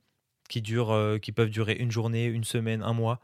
qui, 0.48 0.62
durent, 0.62 0.92
euh, 0.92 1.18
qui 1.18 1.32
peuvent 1.32 1.50
durer 1.50 1.74
une 1.74 1.90
journée, 1.90 2.26
une 2.26 2.44
semaine, 2.44 2.82
un 2.82 2.92
mois 2.92 3.20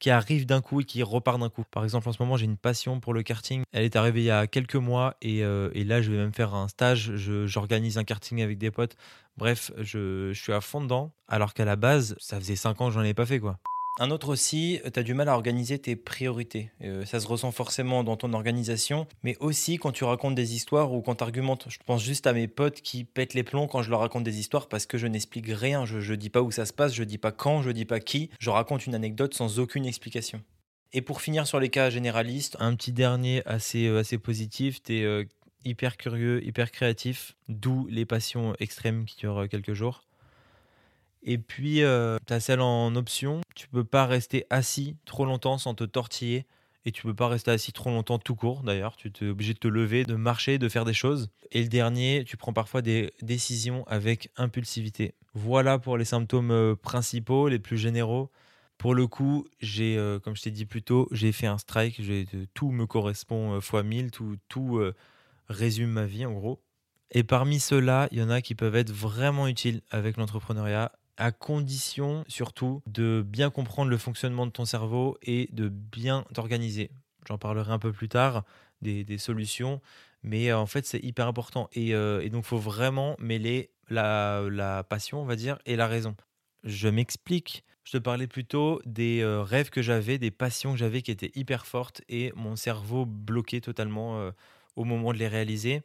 qui 0.00 0.10
arrive 0.10 0.46
d'un 0.46 0.60
coup 0.60 0.80
et 0.80 0.84
qui 0.84 1.02
repart 1.02 1.38
d'un 1.38 1.50
coup. 1.50 1.62
Par 1.70 1.84
exemple, 1.84 2.08
en 2.08 2.12
ce 2.12 2.20
moment, 2.20 2.36
j'ai 2.36 2.46
une 2.46 2.56
passion 2.56 2.98
pour 2.98 3.14
le 3.14 3.22
karting. 3.22 3.62
Elle 3.70 3.84
est 3.84 3.94
arrivée 3.94 4.22
il 4.22 4.24
y 4.24 4.30
a 4.30 4.46
quelques 4.46 4.74
mois 4.74 5.14
et, 5.22 5.44
euh, 5.44 5.70
et 5.74 5.84
là, 5.84 6.02
je 6.02 6.10
vais 6.10 6.16
même 6.16 6.34
faire 6.34 6.54
un 6.54 6.66
stage. 6.66 7.14
J'organise 7.14 7.98
un 7.98 8.04
karting 8.04 8.42
avec 8.42 8.58
des 8.58 8.70
potes. 8.70 8.96
Bref, 9.36 9.70
je, 9.78 10.32
je 10.32 10.40
suis 10.40 10.52
à 10.52 10.60
fond 10.60 10.80
dedans. 10.80 11.12
Alors 11.28 11.54
qu'à 11.54 11.64
la 11.64 11.76
base, 11.76 12.16
ça 12.18 12.40
faisait 12.40 12.56
5 12.56 12.80
ans 12.80 12.88
que 12.88 12.94
j'en 12.94 13.02
ai 13.02 13.14
pas 13.14 13.26
fait, 13.26 13.38
quoi. 13.38 13.58
Un 13.98 14.10
autre 14.10 14.28
aussi, 14.30 14.80
tu 14.94 14.98
as 14.98 15.02
du 15.02 15.14
mal 15.14 15.28
à 15.28 15.34
organiser 15.34 15.78
tes 15.78 15.96
priorités. 15.96 16.70
Euh, 16.82 17.04
ça 17.04 17.20
se 17.20 17.26
ressent 17.26 17.50
forcément 17.52 18.04
dans 18.04 18.16
ton 18.16 18.32
organisation, 18.32 19.06
mais 19.22 19.36
aussi 19.40 19.76
quand 19.76 19.92
tu 19.92 20.04
racontes 20.04 20.34
des 20.34 20.54
histoires 20.54 20.92
ou 20.92 21.02
quand 21.02 21.16
tu 21.16 21.24
argumentes. 21.24 21.66
Je 21.68 21.78
pense 21.84 22.02
juste 22.02 22.26
à 22.26 22.32
mes 22.32 22.48
potes 22.48 22.80
qui 22.80 23.04
pètent 23.04 23.34
les 23.34 23.42
plombs 23.42 23.66
quand 23.66 23.82
je 23.82 23.90
leur 23.90 24.00
raconte 24.00 24.24
des 24.24 24.38
histoires 24.38 24.68
parce 24.68 24.86
que 24.86 24.96
je 24.96 25.06
n'explique 25.06 25.48
rien. 25.48 25.84
Je 25.84 25.98
ne 25.98 26.16
dis 26.16 26.30
pas 26.30 26.40
où 26.40 26.50
ça 26.50 26.66
se 26.66 26.72
passe, 26.72 26.94
je 26.94 27.04
dis 27.04 27.18
pas 27.18 27.32
quand, 27.32 27.62
je 27.62 27.70
dis 27.70 27.84
pas 27.84 28.00
qui. 28.00 28.30
Je 28.38 28.48
raconte 28.48 28.86
une 28.86 28.94
anecdote 28.94 29.34
sans 29.34 29.58
aucune 29.58 29.84
explication. 29.84 30.40
Et 30.92 31.02
pour 31.02 31.20
finir 31.20 31.46
sur 31.46 31.60
les 31.60 31.68
cas 31.68 31.90
généralistes, 31.90 32.56
un 32.58 32.74
petit 32.76 32.92
dernier 32.92 33.42
assez, 33.44 33.86
euh, 33.86 34.00
assez 34.00 34.18
positif, 34.18 34.82
tu 34.82 34.98
es 34.98 35.04
euh, 35.04 35.24
hyper 35.64 35.96
curieux, 35.96 36.42
hyper 36.44 36.70
créatif, 36.70 37.36
d'où 37.48 37.86
les 37.90 38.06
passions 38.06 38.54
extrêmes 38.60 39.04
qui 39.04 39.16
durent 39.18 39.46
quelques 39.50 39.74
jours. 39.74 40.04
Et 41.22 41.38
puis, 41.38 41.82
euh, 41.82 42.18
tu 42.26 42.32
as 42.32 42.40
celle 42.40 42.60
en 42.60 42.94
option. 42.96 43.40
Tu 43.54 43.68
peux 43.68 43.84
pas 43.84 44.06
rester 44.06 44.46
assis 44.50 44.96
trop 45.04 45.24
longtemps 45.24 45.58
sans 45.58 45.74
te 45.74 45.84
tortiller. 45.84 46.46
Et 46.86 46.92
tu 46.92 47.02
peux 47.02 47.14
pas 47.14 47.28
rester 47.28 47.50
assis 47.50 47.72
trop 47.72 47.90
longtemps 47.90 48.18
tout 48.18 48.34
court 48.34 48.62
d'ailleurs. 48.62 48.96
Tu 48.96 49.12
es 49.20 49.28
obligé 49.28 49.52
de 49.52 49.58
te 49.58 49.68
lever, 49.68 50.04
de 50.04 50.14
marcher, 50.14 50.56
de 50.56 50.68
faire 50.68 50.86
des 50.86 50.94
choses. 50.94 51.28
Et 51.52 51.62
le 51.62 51.68
dernier, 51.68 52.24
tu 52.26 52.38
prends 52.38 52.54
parfois 52.54 52.80
des 52.80 53.12
décisions 53.20 53.84
avec 53.86 54.30
impulsivité. 54.36 55.14
Voilà 55.34 55.78
pour 55.78 55.98
les 55.98 56.06
symptômes 56.06 56.50
euh, 56.50 56.74
principaux, 56.74 57.48
les 57.48 57.58
plus 57.58 57.76
généraux. 57.76 58.30
Pour 58.78 58.94
le 58.94 59.06
coup, 59.06 59.46
j'ai, 59.60 59.98
euh, 59.98 60.18
comme 60.18 60.34
je 60.34 60.42
t'ai 60.42 60.50
dit 60.50 60.64
plus 60.64 60.82
tôt, 60.82 61.06
j'ai 61.10 61.32
fait 61.32 61.46
un 61.46 61.58
strike. 61.58 62.00
Tout 62.54 62.70
me 62.70 62.86
correspond 62.86 63.60
fois 63.60 63.82
1000. 63.82 64.10
Tout, 64.10 64.38
tout 64.48 64.80
résume 65.50 65.90
ma 65.90 66.06
vie 66.06 66.24
en 66.24 66.32
gros. 66.32 66.62
Et 67.12 67.24
parmi 67.24 67.58
ceux-là, 67.58 68.08
il 68.12 68.18
y 68.18 68.22
en 68.22 68.30
a 68.30 68.40
qui 68.40 68.54
peuvent 68.54 68.76
être 68.76 68.92
vraiment 68.92 69.48
utiles 69.48 69.82
avec 69.90 70.16
l'entrepreneuriat 70.16 70.92
à 71.16 71.32
condition 71.32 72.24
surtout 72.28 72.82
de 72.86 73.24
bien 73.26 73.50
comprendre 73.50 73.90
le 73.90 73.98
fonctionnement 73.98 74.46
de 74.46 74.52
ton 74.52 74.64
cerveau 74.64 75.18
et 75.22 75.48
de 75.52 75.68
bien 75.68 76.24
t'organiser. 76.34 76.90
J'en 77.26 77.38
parlerai 77.38 77.72
un 77.72 77.78
peu 77.78 77.92
plus 77.92 78.08
tard 78.08 78.44
des, 78.80 79.18
solutions, 79.18 79.80
mais 80.22 80.50
euh, 80.50 80.58
en 80.58 80.66
fait 80.66 80.86
c'est 80.86 81.00
hyper 81.00 81.26
important. 81.26 81.68
Et, 81.72 81.94
euh, 81.94 82.26
donc 82.28 82.44
il 82.44 82.48
faut 82.48 82.58
vraiment 82.58 83.16
mêler 83.18 83.70
la, 83.88 84.84
passion, 84.88 85.20
on 85.20 85.24
va 85.24 85.36
dire, 85.36 85.58
et 85.66 85.76
la 85.76 85.86
raison. 85.86 86.16
Je 86.64 86.88
m'explique. 86.88 87.64
Je 87.84 87.92
te 87.92 87.98
parlais 87.98 88.26
plutôt 88.26 88.80
des 88.84 89.20
euh, 89.20 89.42
rêves 89.42 89.70
que 89.70 89.82
j'avais, 89.82 90.18
des 90.18 90.30
passions 90.30 90.72
que 90.72 90.78
j'avais 90.78 91.02
qui 91.02 91.10
étaient 91.10 91.32
hyper 91.34 91.66
fortes 91.66 92.02
et 92.08 92.32
mon 92.36 92.56
cerveau 92.56 93.04
bloqué 93.04 93.60
totalement 93.60 94.30
au 94.76 94.84
moment 94.84 95.12
de 95.12 95.18
les 95.18 95.28
réaliser. 95.28 95.82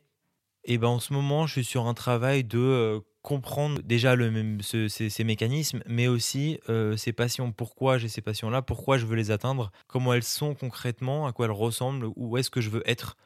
Et 0.65 0.77
ben 0.77 0.87
en 0.87 0.99
ce 0.99 1.13
moment, 1.13 1.45
je 1.45 1.53
suis 1.53 1.63
sur 1.63 1.87
un 1.87 1.93
travail 1.93 2.43
de 2.43 3.01
comprendre 3.25 3.81
déjà 3.81 4.15
le 4.15 4.29
même, 4.29 4.61
ces, 4.61 5.23
mécanismes, 5.23 5.81
mais 5.87 6.07
aussi 6.07 6.59
euh, 6.69 6.95
ces 6.95 7.11
passions. 7.11 7.51
Pourquoi 7.51 7.97
j'ai 7.97 8.07
ces 8.07 8.21
passions-là? 8.21 8.61
Pourquoi 8.61 8.99
je 8.99 9.07
veux 9.07 9.15
les 9.15 9.31
atteindre? 9.31 9.71
Comment 9.87 10.13
elles 10.13 10.21
sont 10.21 10.53
concrètement? 10.53 11.25
À 11.25 11.33
quoi 11.33 11.47
elles 11.47 11.51
ressemblent? 11.51 12.07
Où 12.15 12.37
est-ce 12.37 12.51
que 12.51 12.61
je 12.61 12.69
veux 12.69 12.83
être 12.87 13.17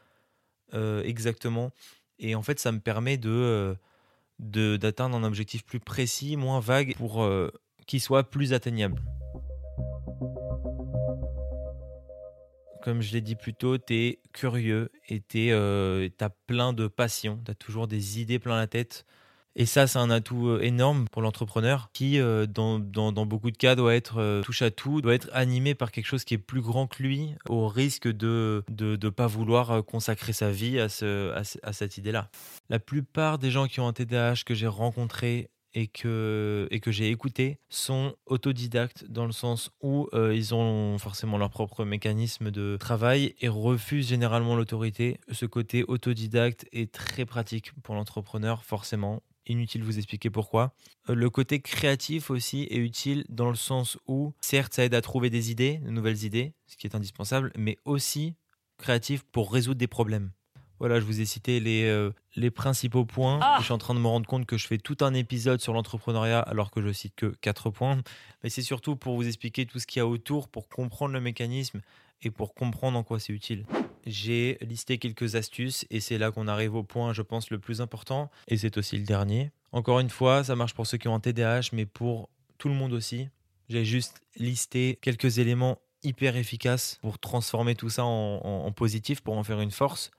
euh, 0.74 1.04
exactement? 1.04 1.72
Et 2.18 2.34
en 2.34 2.42
fait, 2.42 2.62
ça 2.62 2.72
me 2.72 2.80
permet 2.80 3.18
de 3.18 3.30
euh, 4.40 4.78
d'atteindre 4.78 5.18
un 5.18 5.24
objectif 5.26 5.66
plus 5.66 5.82
précis, 5.82 6.38
moins 6.38 6.62
vague, 6.62 6.96
pour 6.96 7.30
qu'il 7.86 8.00
soit 8.00 8.24
plus 8.24 8.54
atteignable. 8.54 9.04
comme 12.82 13.02
je 13.02 13.12
l'ai 13.12 13.20
dit 13.20 13.36
plus 13.36 13.54
tôt, 13.54 13.78
tu 13.78 13.94
es 13.94 14.20
curieux 14.32 14.90
et 15.10 15.20
tu 15.20 15.52
as 15.52 16.30
plein 16.48 16.72
de 16.72 16.88
passion, 16.88 17.42
tu 17.44 17.52
as 17.52 17.56
toujours 17.56 17.90
des 17.90 18.22
idées 18.22 18.40
plein 18.40 18.56
la 18.56 18.68
tête. 18.68 19.06
Et 19.60 19.66
ça, 19.66 19.88
c'est 19.88 20.00
un 20.00 20.10
atout 20.10 20.48
euh, 20.48 20.62
énorme 20.62 21.10
pour 21.12 21.22
l'entrepreneur 21.22 21.90
qui, 21.92 22.18
euh, 22.18 22.46
dans, 22.46 22.80
beaucoup 22.80 23.52
de 23.52 23.58
cas, 23.58 23.76
doit 23.76 23.94
être 23.94 24.22
euh, 24.22 24.42
touche 24.42 24.62
à 24.62 24.72
tout, 24.72 25.02
doit 25.02 25.14
être 25.14 25.30
animé 25.34 25.76
par 25.76 25.92
quelque 25.92 26.06
chose 26.06 26.24
qui 26.24 26.34
est 26.34 26.38
plus 26.38 26.62
grand 26.62 26.88
que 26.88 27.04
lui, 27.04 27.36
au 27.50 27.68
risque 27.68 28.08
de 28.08 28.64
ne 28.70 29.10
pas 29.10 29.28
vouloir 29.28 29.84
consacrer 29.84 30.32
sa 30.32 30.50
vie 30.50 30.80
à, 30.80 30.88
cette 30.88 31.98
idée-là. 31.98 32.30
La 32.70 32.80
plupart 32.80 33.38
des 33.38 33.52
gens 33.52 33.68
qui 33.68 33.82
ont 33.82 33.88
un 33.90 33.92
TDAH 33.92 34.44
que 34.46 34.54
j'ai 34.54 34.66
rencontrés 34.66 35.50
et 35.74 35.88
que, 35.88 36.70
et 36.72 36.80
que 36.80 36.92
j'ai 36.92 37.10
écouté 37.10 37.60
sont 37.68 38.16
autodidactes 38.28 39.06
dans 39.10 39.26
le 39.26 39.34
sens 39.34 39.72
où 39.82 40.08
ils 40.14 40.56
ont 40.56 40.98
forcément 41.00 41.38
leur 41.38 41.50
propre 41.50 41.84
mécanisme 41.84 42.50
de 42.50 42.78
travail 42.78 43.36
et 43.42 43.50
refusent 43.50 44.08
généralement 44.08 44.56
l'autorité. 44.56 45.20
Ce 45.34 45.46
côté 45.46 45.84
autodidacte 45.84 46.66
est 46.72 46.94
très 46.94 47.26
pratique 47.26 47.74
pour 47.84 47.96
l'entrepreneur, 47.96 48.64
forcément 48.64 49.22
inutile 49.50 49.82
de 49.82 49.86
vous 49.86 49.98
expliquer 49.98 50.30
pourquoi. 50.30 50.74
Euh, 51.10 51.16
le 51.16 51.30
côté 51.30 51.60
créatif 51.60 52.30
aussi 52.30 52.68
est 52.70 52.78
utile 52.78 53.26
dans 53.30 53.50
le 53.50 53.56
sens 53.56 53.98
où, 54.08 54.34
certes, 54.42 54.74
ça 54.74 54.86
aide 54.86 54.94
à 54.94 55.02
trouver 55.02 55.30
des 55.30 55.52
idées, 55.52 55.78
de 55.78 55.90
nouvelles 55.90 56.24
idées, 56.24 56.54
ce 56.68 56.78
qui 56.78 56.88
est 56.88 56.96
indispensable, 56.96 57.52
mais 57.58 57.78
aussi 57.86 58.36
créatif 58.78 59.24
pour 59.24 59.52
résoudre 59.52 59.80
des 59.80 59.88
problèmes. 59.88 60.32
Voilà, 60.80 61.02
je 61.02 61.06
vous 61.06 61.20
ai 61.20 61.26
cité 61.26 61.60
les, 61.60 61.84
euh, 61.84 62.12
les 62.38 62.52
principaux 62.52 63.04
points. 63.04 63.40
Ah 63.42 63.58
je 63.60 63.66
suis 63.66 63.74
en 63.74 63.78
train 63.78 63.94
de 63.94 64.00
me 64.00 64.08
rendre 64.08 64.26
compte 64.26 64.46
que 64.46 64.58
je 64.58 64.66
fais 64.66 64.78
tout 64.78 64.96
un 65.02 65.14
épisode 65.14 65.60
sur 65.60 65.74
l'entrepreneuriat 65.74 66.40
alors 66.40 66.72
que 66.72 66.82
je 66.82 66.92
cite 66.94 67.16
que 67.16 67.36
quatre 67.42 67.70
points. 67.70 68.02
Mais 68.44 68.50
c'est 68.50 68.62
surtout 68.62 68.96
pour 68.96 69.16
vous 69.16 69.28
expliquer 69.28 69.66
tout 69.66 69.80
ce 69.80 69.86
qu'il 69.86 70.00
y 70.00 70.02
a 70.02 70.08
autour, 70.08 70.48
pour 70.48 70.70
comprendre 70.70 71.14
le 71.14 71.20
mécanisme 71.20 71.82
et 72.22 72.32
pour 72.32 72.54
comprendre 72.54 72.98
en 72.98 73.04
quoi 73.04 73.20
c'est 73.20 73.34
utile 73.34 73.66
j'ai 74.06 74.58
listé 74.62 74.98
quelques 74.98 75.36
astuces 75.36 75.86
et 75.90 76.00
c'est 76.00 76.18
là 76.18 76.32
qu'on 76.32 76.48
arrive 76.48 76.76
au 76.76 76.84
point, 76.84 77.14
je 77.14 77.22
pense, 77.22 77.50
le 77.50 77.60
plus 77.60 77.82
important. 77.82 78.30
Et 78.48 78.58
c'est 78.58 78.78
aussi 78.78 78.98
le 78.98 79.04
dernier. 79.04 79.52
Encore 79.72 80.00
une 80.00 80.10
fois, 80.10 80.44
ça 80.44 80.56
marche 80.56 80.74
pour 80.74 80.88
ceux 80.88 80.98
qui 80.98 81.08
ont 81.08 81.16
un 81.16 81.20
TDAH, 81.20 81.70
mais 81.74 81.86
pour 81.86 82.30
tout 82.58 82.70
le 82.70 82.76
monde 82.76 82.94
aussi. 82.94 83.30
J'ai 83.70 83.86
juste 83.86 84.22
listé 84.36 84.98
quelques 85.02 85.38
éléments 85.38 85.80
hyper 86.04 86.36
efficaces 86.36 86.98
pour 87.02 87.20
transformer 87.20 87.76
tout 87.76 87.90
ça 87.90 88.04
en, 88.04 88.72
positif, 88.72 89.22
pour 89.22 89.38
en 89.38 89.44
faire 89.44 89.62
une 89.62 89.72
force. 89.72 90.12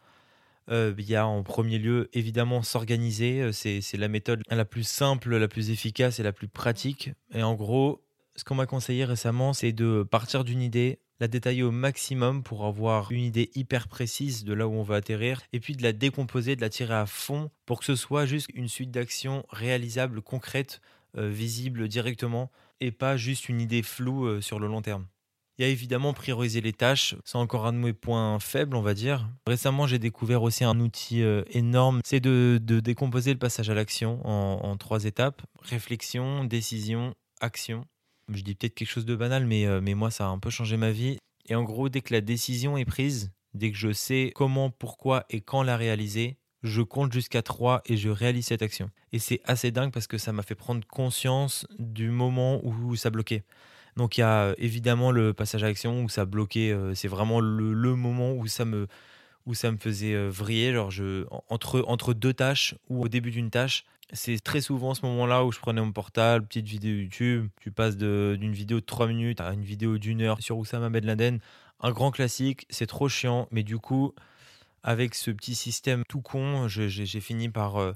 Euh, 0.71 0.95
il 0.99 1.09
y 1.09 1.17
a 1.17 1.27
en 1.27 1.43
premier 1.43 1.79
lieu 1.79 2.09
évidemment 2.13 2.63
s'organiser, 2.63 3.41
euh, 3.41 3.51
c'est 3.53 3.97
la 3.97 4.09
méthode 4.09 4.43
la 4.49 4.65
plus 4.65 4.85
simple, 4.85 5.37
la 5.37 5.49
plus 5.49 5.71
efficace 5.71 6.21
et 6.21 6.23
la 6.23 6.33
plus 6.33 6.47
pratique. 6.47 7.11
Et 7.33 7.43
en 7.43 7.55
gros, 7.55 8.05
ce 8.37 8.45
qu'on 8.45 8.55
m'a 8.55 8.67
conseillé 8.67 9.05
récemment, 9.05 9.53
c'est 9.53 9.73
de 9.73 10.07
partir 10.09 10.45
d'une 10.45 10.63
idée, 10.63 11.01
la 11.21 11.29
détailler 11.29 11.63
au 11.63 11.71
maximum 11.71 12.43
pour 12.43 12.65
avoir 12.65 13.13
une 13.13 13.23
idée 13.23 13.51
hyper 13.55 13.89
précise 13.89 14.45
de 14.45 14.53
là 14.53 14.67
où 14.67 14.73
on 14.73 14.83
va 14.83 14.97
atterrir, 14.97 15.43
et 15.53 15.61
puis 15.61 15.77
de 15.77 15.83
la 15.83 15.93
décomposer, 15.93 16.57
de 16.57 16.61
la 16.61 16.71
tirer 16.71 16.95
à 16.95 17.07
fond 17.07 17.51
pour 17.67 17.79
que 17.79 17.85
ce 17.85 17.95
soit 17.95 18.27
juste 18.27 18.49
une 18.55 18.69
suite 18.69 18.91
d'actions 18.91 19.45
réalisables, 19.51 20.23
concrètes, 20.23 20.81
euh, 21.17 21.29
visibles 21.29 21.89
directement, 21.89 22.51
et 22.81 22.91
pas 22.91 23.17
juste 23.17 23.49
une 23.49 23.61
idée 23.61 23.83
floue 23.83 24.27
euh, 24.27 24.41
sur 24.41 24.59
le 24.59 24.67
long 24.67 24.83
terme. 24.83 25.07
Il 25.59 25.63
y 25.63 25.65
a 25.67 25.69
évidemment 25.69 26.15
prioriser 26.15 26.63
les 26.63 26.73
tâches, 26.73 27.15
c'est 27.27 27.37
encore 27.37 27.67
un 27.67 27.75
de 27.75 27.79
mes 27.79 27.93
points 27.93 28.39
faibles, 28.41 28.75
on 28.75 28.81
va 28.81 28.95
dire. 28.95 29.29
Récemment, 29.47 29.87
j'ai 29.87 29.99
découvert 29.99 30.43
aussi 30.43 30.65
un 30.65 30.81
outil 30.81 31.23
euh, 31.23 31.43
énorme, 31.51 32.01
c'est 32.03 32.21
de, 32.21 32.59
décomposer 32.59 33.35
le 33.35 33.39
passage 33.39 33.69
à 33.69 33.75
l'action 33.75 34.27
en 34.27 34.77
trois 34.79 35.05
étapes 35.05 35.43
réflexion, 35.63 36.45
décision, 36.45 37.15
action. 37.41 37.85
Je 38.33 38.43
dis 38.43 38.55
peut-être 38.55 38.75
quelque 38.75 38.89
chose 38.89 39.07
de 39.07 39.17
banal, 39.17 39.47
mais, 39.47 39.67
euh, 39.67 39.81
mais 39.81 39.95
moi, 39.95 40.11
ça 40.11 40.27
a 40.27 40.29
un 40.29 40.39
peu 40.39 40.51
changé 40.51 40.77
ma 40.77 40.91
vie. 40.91 41.19
Et 41.47 41.55
en 41.55 41.65
gros, 41.65 41.89
dès 41.89 42.01
que 42.01 42.13
la 42.13 42.21
décision 42.21 42.77
est 42.77 42.85
prise, 42.85 43.33
dès 43.55 43.71
que 43.71 43.77
je 43.77 43.93
sais 43.93 44.33
comment, 44.35 44.71
pourquoi 44.71 45.25
et 45.31 45.41
quand 45.41 45.63
la 45.63 45.77
réaliser, 45.77 46.37
je 46.63 46.83
compte 46.83 47.13
jusqu'à 47.13 47.43
3 47.43 47.83
et 47.87 47.97
je 47.97 48.09
réalise 48.09 48.47
cette 48.47 48.63
action. 48.63 48.91
Et 49.13 49.19
c'est 49.19 49.41
assez 49.45 49.71
dingue 49.71 49.93
parce 49.93 50.07
que 50.07 50.19
ça 50.19 50.33
m'a 50.33 50.43
fait 50.43 50.55
prendre 50.55 50.87
conscience 50.87 51.67
du 51.79 52.11
moment 52.11 52.61
où 52.65 52.95
ça 52.97 53.11
bloquait. 53.11 53.43
Donc 53.97 54.19
il 54.19 54.21
y 54.21 54.25
a 54.25 54.43
euh, 54.43 54.55
évidemment 54.59 55.11
le 55.11 55.33
passage 55.35 55.65
à 55.65 55.67
l'action 55.67 56.05
où 56.05 56.09
ça 56.09 56.25
bloquait, 56.25 56.71
euh, 56.71 56.95
c'est 56.95 57.09
vraiment 57.09 57.41
le, 57.41 57.73
le, 57.73 57.97
moment 57.97 58.33
où 58.33 58.47
ça 58.47 58.65
me, 58.65 58.87
où 59.47 59.55
ça 59.55 59.73
me 59.73 59.79
faisait 59.79 60.29
vriller, 60.29 60.73
genre 60.73 60.91
je, 60.91 61.25
entre, 61.49 61.83
entre 61.89 62.15
deux 62.15 62.35
tâches 62.35 62.77
ou 62.89 63.03
au 63.03 63.09
début 63.09 63.31
d'une 63.31 63.51
tâche, 63.51 63.85
c'est 64.13 64.43
très 64.43 64.61
souvent 64.61 64.95
ce 64.95 65.05
moment-là 65.07 65.45
où 65.45 65.53
je 65.53 65.61
prenais 65.61 65.81
mon 65.81 65.93
portable, 65.93 66.47
petite 66.47 66.67
vidéo 66.67 66.97
YouTube, 66.97 67.49
tu 67.61 67.71
passes 67.71 67.97
d'une 67.97 68.53
vidéo 68.53 68.81
de 68.81 68.85
3 68.85 69.07
minutes 69.07 69.41
à 69.41 69.53
une 69.53 69.63
vidéo 69.63 69.99
d'une 69.99 70.23
heure 70.23 70.41
sur 70.41 70.59
Oussama 70.59 70.91
Ben 70.91 71.05
Laden, 71.05 71.39
un 71.81 71.93
grand 71.93 72.11
classique, 72.11 72.67
c'est 72.71 72.87
trop 72.87 73.09
chiant, 73.09 73.49
mais 73.51 73.63
du 73.63 73.79
coup, 73.79 74.15
avec 74.83 75.15
ce 75.15 75.31
petit 75.31 75.55
système 75.55 76.03
tout 76.09 76.21
con, 76.21 76.69
j'ai 76.69 77.21
fini 77.21 77.51
euh, 77.57 77.93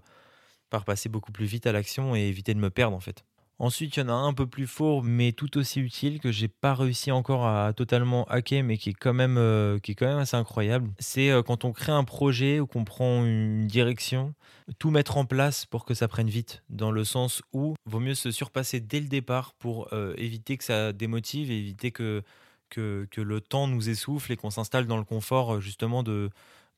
par 0.71 0.85
passer 0.85 1.09
beaucoup 1.09 1.33
plus 1.33 1.47
vite 1.47 1.67
à 1.67 1.73
l'action 1.73 2.15
et 2.15 2.21
éviter 2.21 2.55
de 2.55 2.61
me 2.61 2.71
perdre 2.71 2.97
en 2.97 3.01
fait. 3.01 3.25
Ensuite, 3.61 3.97
il 3.97 4.01
y 4.01 4.03
en 4.03 4.09
a 4.09 4.13
un 4.13 4.33
peu 4.33 4.47
plus 4.49 4.67
fort, 4.67 5.05
mais 5.05 5.31
tout 5.33 5.59
aussi 5.59 5.81
utile, 5.81 6.21
que 6.21 6.33
j'ai 6.33 6.49
pas 6.49 6.75
réussi 6.75 7.13
encore 7.13 7.47
à 7.47 7.73
totalement 7.73 8.25
hacker, 8.25 8.65
mais 8.65 8.77
qui 8.77 8.91
est 8.91 8.95
quand 8.95 9.15
même, 9.15 9.37
euh, 9.39 9.79
qui 9.79 9.93
est 9.93 9.95
quand 9.95 10.07
même 10.07 10.19
assez 10.19 10.37
incroyable. 10.37 10.91
C'est 10.99 11.31
euh, 11.31 11.43
quand 11.43 11.65
on 11.65 11.73
crée 11.73 11.93
un 11.93 12.03
projet 12.03 12.59
ou 12.59 12.67
qu'on 12.67 12.85
prend 12.85 13.25
une 13.25 13.67
direction, 13.67 14.35
tout 14.79 14.91
mettre 14.91 15.17
en 15.19 15.25
place 15.25 15.67
pour 15.67 15.85
que 15.85 15.95
ça 15.95 16.09
prenne 16.09 16.29
vite, 16.29 16.65
dans 16.69 16.91
le 16.91 17.05
sens 17.05 17.43
où 17.53 17.75
vaut 17.87 18.01
mieux 18.01 18.17
se 18.17 18.33
surpasser 18.33 18.81
dès 18.81 19.01
le 19.01 19.07
départ 19.07 19.53
pour 19.55 19.89
euh, 19.93 20.15
éviter 20.17 20.57
que 20.57 20.65
ça 20.65 20.93
démotive 20.93 21.51
éviter 21.51 21.93
que, 21.93 22.23
que, 22.71 23.07
que 23.11 23.21
le 23.21 23.41
temps 23.41 23.69
nous 23.69 23.89
essouffle 23.89 24.33
et 24.33 24.37
qu'on 24.37 24.51
s'installe 24.51 24.87
dans 24.87 24.97
le 24.97 25.05
confort 25.05 25.61
justement 25.61 26.03
de, 26.03 26.31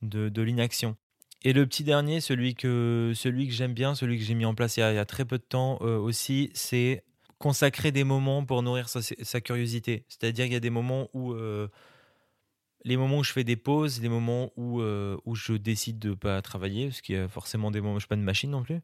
de 0.02 0.42
l'inaction. 0.42 0.96
Et 1.42 1.52
le 1.52 1.66
petit 1.66 1.84
dernier, 1.84 2.20
celui 2.20 2.54
que, 2.54 3.12
celui 3.14 3.46
que 3.46 3.54
j'aime 3.54 3.74
bien, 3.74 3.94
celui 3.94 4.18
que 4.18 4.24
j'ai 4.24 4.34
mis 4.34 4.44
en 4.44 4.54
place 4.54 4.76
il 4.76 4.80
y 4.80 4.82
a, 4.82 5.04
très 5.04 5.24
peu 5.24 5.38
de 5.38 5.42
temps 5.42 5.78
euh, 5.82 5.98
aussi, 5.98 6.50
c'est 6.54 7.04
consacrer 7.38 7.92
des 7.92 8.04
moments 8.04 8.44
pour 8.44 8.62
nourrir 8.62 8.88
sa, 8.88 9.40
curiosité. 9.40 10.04
C'est-à-dire 10.08 10.46
qu'il 10.46 10.54
y 10.54 10.56
a 10.56 10.60
des 10.60 10.70
moments 10.70 11.08
où... 11.12 11.32
Euh, 11.32 11.68
les 12.86 12.96
moments 12.96 13.18
où 13.18 13.24
je 13.24 13.32
fais 13.32 13.42
des 13.42 13.56
pauses, 13.56 14.00
les 14.00 14.08
moments 14.08 14.52
où, 14.56 14.80
euh, 14.80 15.16
où 15.24 15.34
je 15.34 15.54
décide 15.54 15.98
de 15.98 16.10
ne 16.10 16.14
pas 16.14 16.40
travailler, 16.40 16.86
parce 16.86 17.00
qu'il 17.00 17.16
y 17.16 17.18
a 17.18 17.26
forcément 17.28 17.72
des 17.72 17.80
moments 17.80 17.94
où 17.94 17.98
je 17.98 18.04
suis 18.04 18.08
pas 18.08 18.14
de 18.14 18.20
machine 18.20 18.50
non 18.50 18.62
plus. 18.62 18.80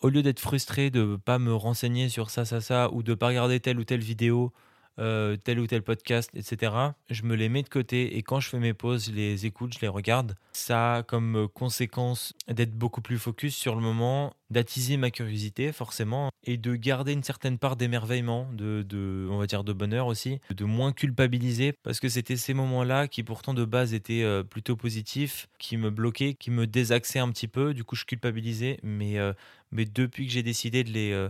Au 0.00 0.08
lieu 0.08 0.22
d'être 0.22 0.38
frustré 0.38 0.90
de 0.90 1.02
ne 1.02 1.16
pas 1.16 1.40
me 1.40 1.52
renseigner 1.52 2.08
sur 2.08 2.30
ça, 2.30 2.44
ça, 2.44 2.60
ça, 2.60 2.92
ou 2.92 3.02
de 3.02 3.10
ne 3.10 3.16
pas 3.16 3.26
regarder 3.26 3.58
telle 3.58 3.80
ou 3.80 3.84
telle 3.84 4.02
vidéo, 4.02 4.52
euh, 4.98 5.36
tel 5.36 5.60
ou 5.60 5.66
tel 5.66 5.82
podcast, 5.82 6.30
etc. 6.34 6.72
Je 7.10 7.22
me 7.22 7.34
les 7.34 7.48
mets 7.48 7.62
de 7.62 7.68
côté 7.68 8.16
et 8.16 8.22
quand 8.22 8.40
je 8.40 8.48
fais 8.48 8.58
mes 8.58 8.74
pauses, 8.74 9.06
je 9.06 9.12
les 9.12 9.46
écoute, 9.46 9.74
je 9.74 9.80
les 9.80 9.88
regarde. 9.88 10.34
Ça 10.52 10.96
a 10.96 11.02
comme 11.02 11.48
conséquence 11.54 12.34
d'être 12.48 12.72
beaucoup 12.72 13.00
plus 13.00 13.18
focus 13.18 13.54
sur 13.54 13.74
le 13.74 13.80
moment, 13.80 14.34
d'attiser 14.50 14.96
ma 14.96 15.10
curiosité 15.10 15.72
forcément 15.72 16.30
et 16.44 16.56
de 16.56 16.74
garder 16.74 17.12
une 17.12 17.22
certaine 17.22 17.58
part 17.58 17.76
d'émerveillement, 17.76 18.48
de, 18.52 18.82
de, 18.82 19.28
on 19.30 19.38
va 19.38 19.46
dire 19.46 19.64
de 19.64 19.72
bonheur 19.72 20.06
aussi, 20.06 20.40
de 20.50 20.64
moins 20.64 20.92
culpabiliser 20.92 21.74
parce 21.82 22.00
que 22.00 22.08
c'était 22.08 22.36
ces 22.36 22.54
moments-là 22.54 23.08
qui 23.08 23.22
pourtant 23.22 23.54
de 23.54 23.64
base 23.64 23.94
étaient 23.94 24.22
euh, 24.22 24.42
plutôt 24.42 24.76
positifs, 24.76 25.48
qui 25.58 25.76
me 25.76 25.90
bloquaient, 25.90 26.34
qui 26.34 26.50
me 26.50 26.66
désaxaient 26.66 27.18
un 27.18 27.30
petit 27.30 27.48
peu. 27.48 27.74
Du 27.74 27.84
coup, 27.84 27.96
je 27.96 28.04
culpabilisais, 28.04 28.78
mais, 28.82 29.18
euh, 29.18 29.32
mais 29.70 29.84
depuis 29.84 30.26
que 30.26 30.32
j'ai 30.32 30.42
décidé 30.42 30.84
de 30.84 30.90
les 30.90 31.28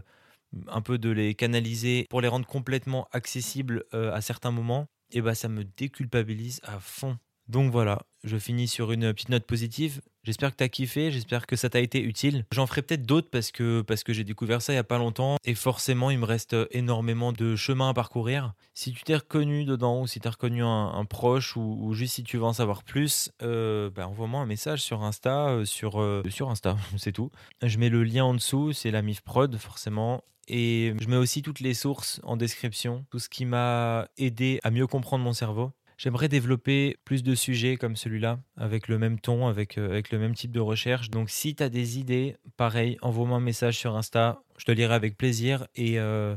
un 0.68 0.80
peu 0.80 0.98
de 0.98 1.10
les 1.10 1.34
canaliser 1.34 2.06
pour 2.10 2.20
les 2.20 2.28
rendre 2.28 2.46
complètement 2.46 3.08
accessibles 3.12 3.84
euh, 3.94 4.12
à 4.12 4.20
certains 4.20 4.50
moments, 4.50 4.86
et 5.12 5.20
bah 5.20 5.34
ça 5.34 5.48
me 5.48 5.64
déculpabilise 5.64 6.60
à 6.64 6.78
fond. 6.80 7.18
Donc 7.48 7.72
voilà, 7.72 8.02
je 8.25 8.37
finis 8.37 8.68
sur 8.68 8.92
une 8.92 9.12
petite 9.12 9.28
note 9.28 9.44
positive. 9.44 10.00
J'espère 10.25 10.50
que 10.52 10.56
tu 10.56 10.64
as 10.64 10.68
kiffé, 10.68 11.10
j'espère 11.10 11.46
que 11.46 11.56
ça 11.56 11.70
t'a 11.70 11.80
été 11.80 12.02
utile. 12.02 12.44
J'en 12.52 12.66
ferai 12.66 12.82
peut-être 12.82 13.06
d'autres 13.06 13.30
parce 13.30 13.50
que, 13.50 13.80
parce 13.82 14.02
que 14.02 14.12
j'ai 14.12 14.25
découvert 14.25 14.60
ça 14.60 14.72
il 14.72 14.76
n'y 14.76 14.80
a 14.80 14.84
pas 14.84 14.98
longtemps 14.98 15.37
et 15.44 15.54
forcément 15.54 16.10
il 16.10 16.18
me 16.18 16.25
reste 16.25 16.54
énormément 16.70 17.32
de 17.32 17.56
chemin 17.56 17.90
à 17.90 17.94
parcourir. 17.94 18.52
Si 18.75 18.92
tu 18.92 19.04
t'es 19.04 19.16
reconnu 19.16 19.64
dedans 19.64 20.02
ou 20.02 20.06
si 20.06 20.20
tu 20.20 20.28
as 20.28 20.32
reconnu 20.32 20.62
un, 20.62 21.04
proche 21.04 21.56
ou, 21.56 21.94
juste 21.94 22.14
si 22.14 22.25
tu 22.25 22.37
veux 22.37 22.44
en 22.44 22.52
savoir 22.52 22.82
plus, 22.82 23.30
euh, 23.42 23.90
bah, 23.90 24.06
envoie-moi 24.08 24.40
un 24.40 24.46
message 24.46 24.82
sur 24.82 25.02
Insta, 25.02 25.48
euh, 25.48 25.64
sur, 25.64 26.04
sur 26.28 26.50
Insta, 26.50 26.76
c'est 26.98 27.12
tout. 27.12 27.30
Je 27.62 27.78
mets 27.78 27.88
le 27.88 28.04
lien 28.04 28.25
en 28.25 28.34
dessous, 28.34 28.72
c'est 28.72 28.90
la 28.90 29.02
MIF 29.02 29.22
Prod 29.22 29.56
forcément. 29.56 30.22
Et 30.48 30.94
je 30.98 31.08
mets 31.08 31.16
aussi 31.16 31.42
toutes 31.42 31.60
les 31.60 31.75
sources 31.75 32.20
en 32.25 32.37
description, 32.37 33.04
tout 33.10 33.18
ce 33.18 33.28
qui 33.28 33.44
m'a 33.44 34.08
aidé 34.16 34.60
à 34.62 34.70
mieux 34.70 34.87
comprendre 34.87 35.22
mon 35.22 35.34
cerveau. 35.34 35.72
J'aimerais 35.98 36.28
développer 36.28 36.96
plus 37.04 37.24
de 37.24 37.34
sujets 37.34 37.76
comme 37.76 37.96
celui-là, 37.96 38.38
avec 38.56 38.86
le 38.86 38.98
même 38.98 39.18
ton, 39.18 39.48
avec, 39.48 39.78
euh, 39.78 40.00
le 40.12 40.18
même 40.18 40.34
type 40.34 40.52
de 40.52 40.60
recherche. 40.60 41.10
Donc 41.10 41.28
si 41.28 41.56
tu 41.56 41.62
as 41.62 41.68
des 41.68 41.98
idées, 41.98 42.36
pareil, 42.56 42.96
envoie-moi 43.02 43.38
un 43.38 43.40
message 43.40 43.76
sur 43.76 43.96
Insta, 43.96 44.40
je 44.58 44.64
te 44.64 44.70
lirai 44.70 44.94
avec 44.94 45.18
plaisir. 45.18 45.66
Et, 45.74 45.98
euh, 45.98 46.36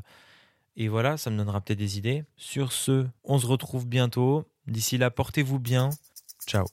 et 0.76 0.88
voilà, 0.88 1.16
ça 1.16 1.30
me 1.30 1.38
donnera 1.38 1.62
peut-être 1.62 1.78
des 1.78 2.00
idées. 2.00 2.24
Sur 2.38 2.74
ce, 2.74 3.06
on 3.24 3.38
se 3.38 3.46
retrouve 3.46 3.88
bientôt. 3.88 4.46
D'ici 4.66 4.98
là, 4.98 5.12
portez-vous 5.12 5.60
bien. 5.60 5.92
Ciao. 6.48 6.66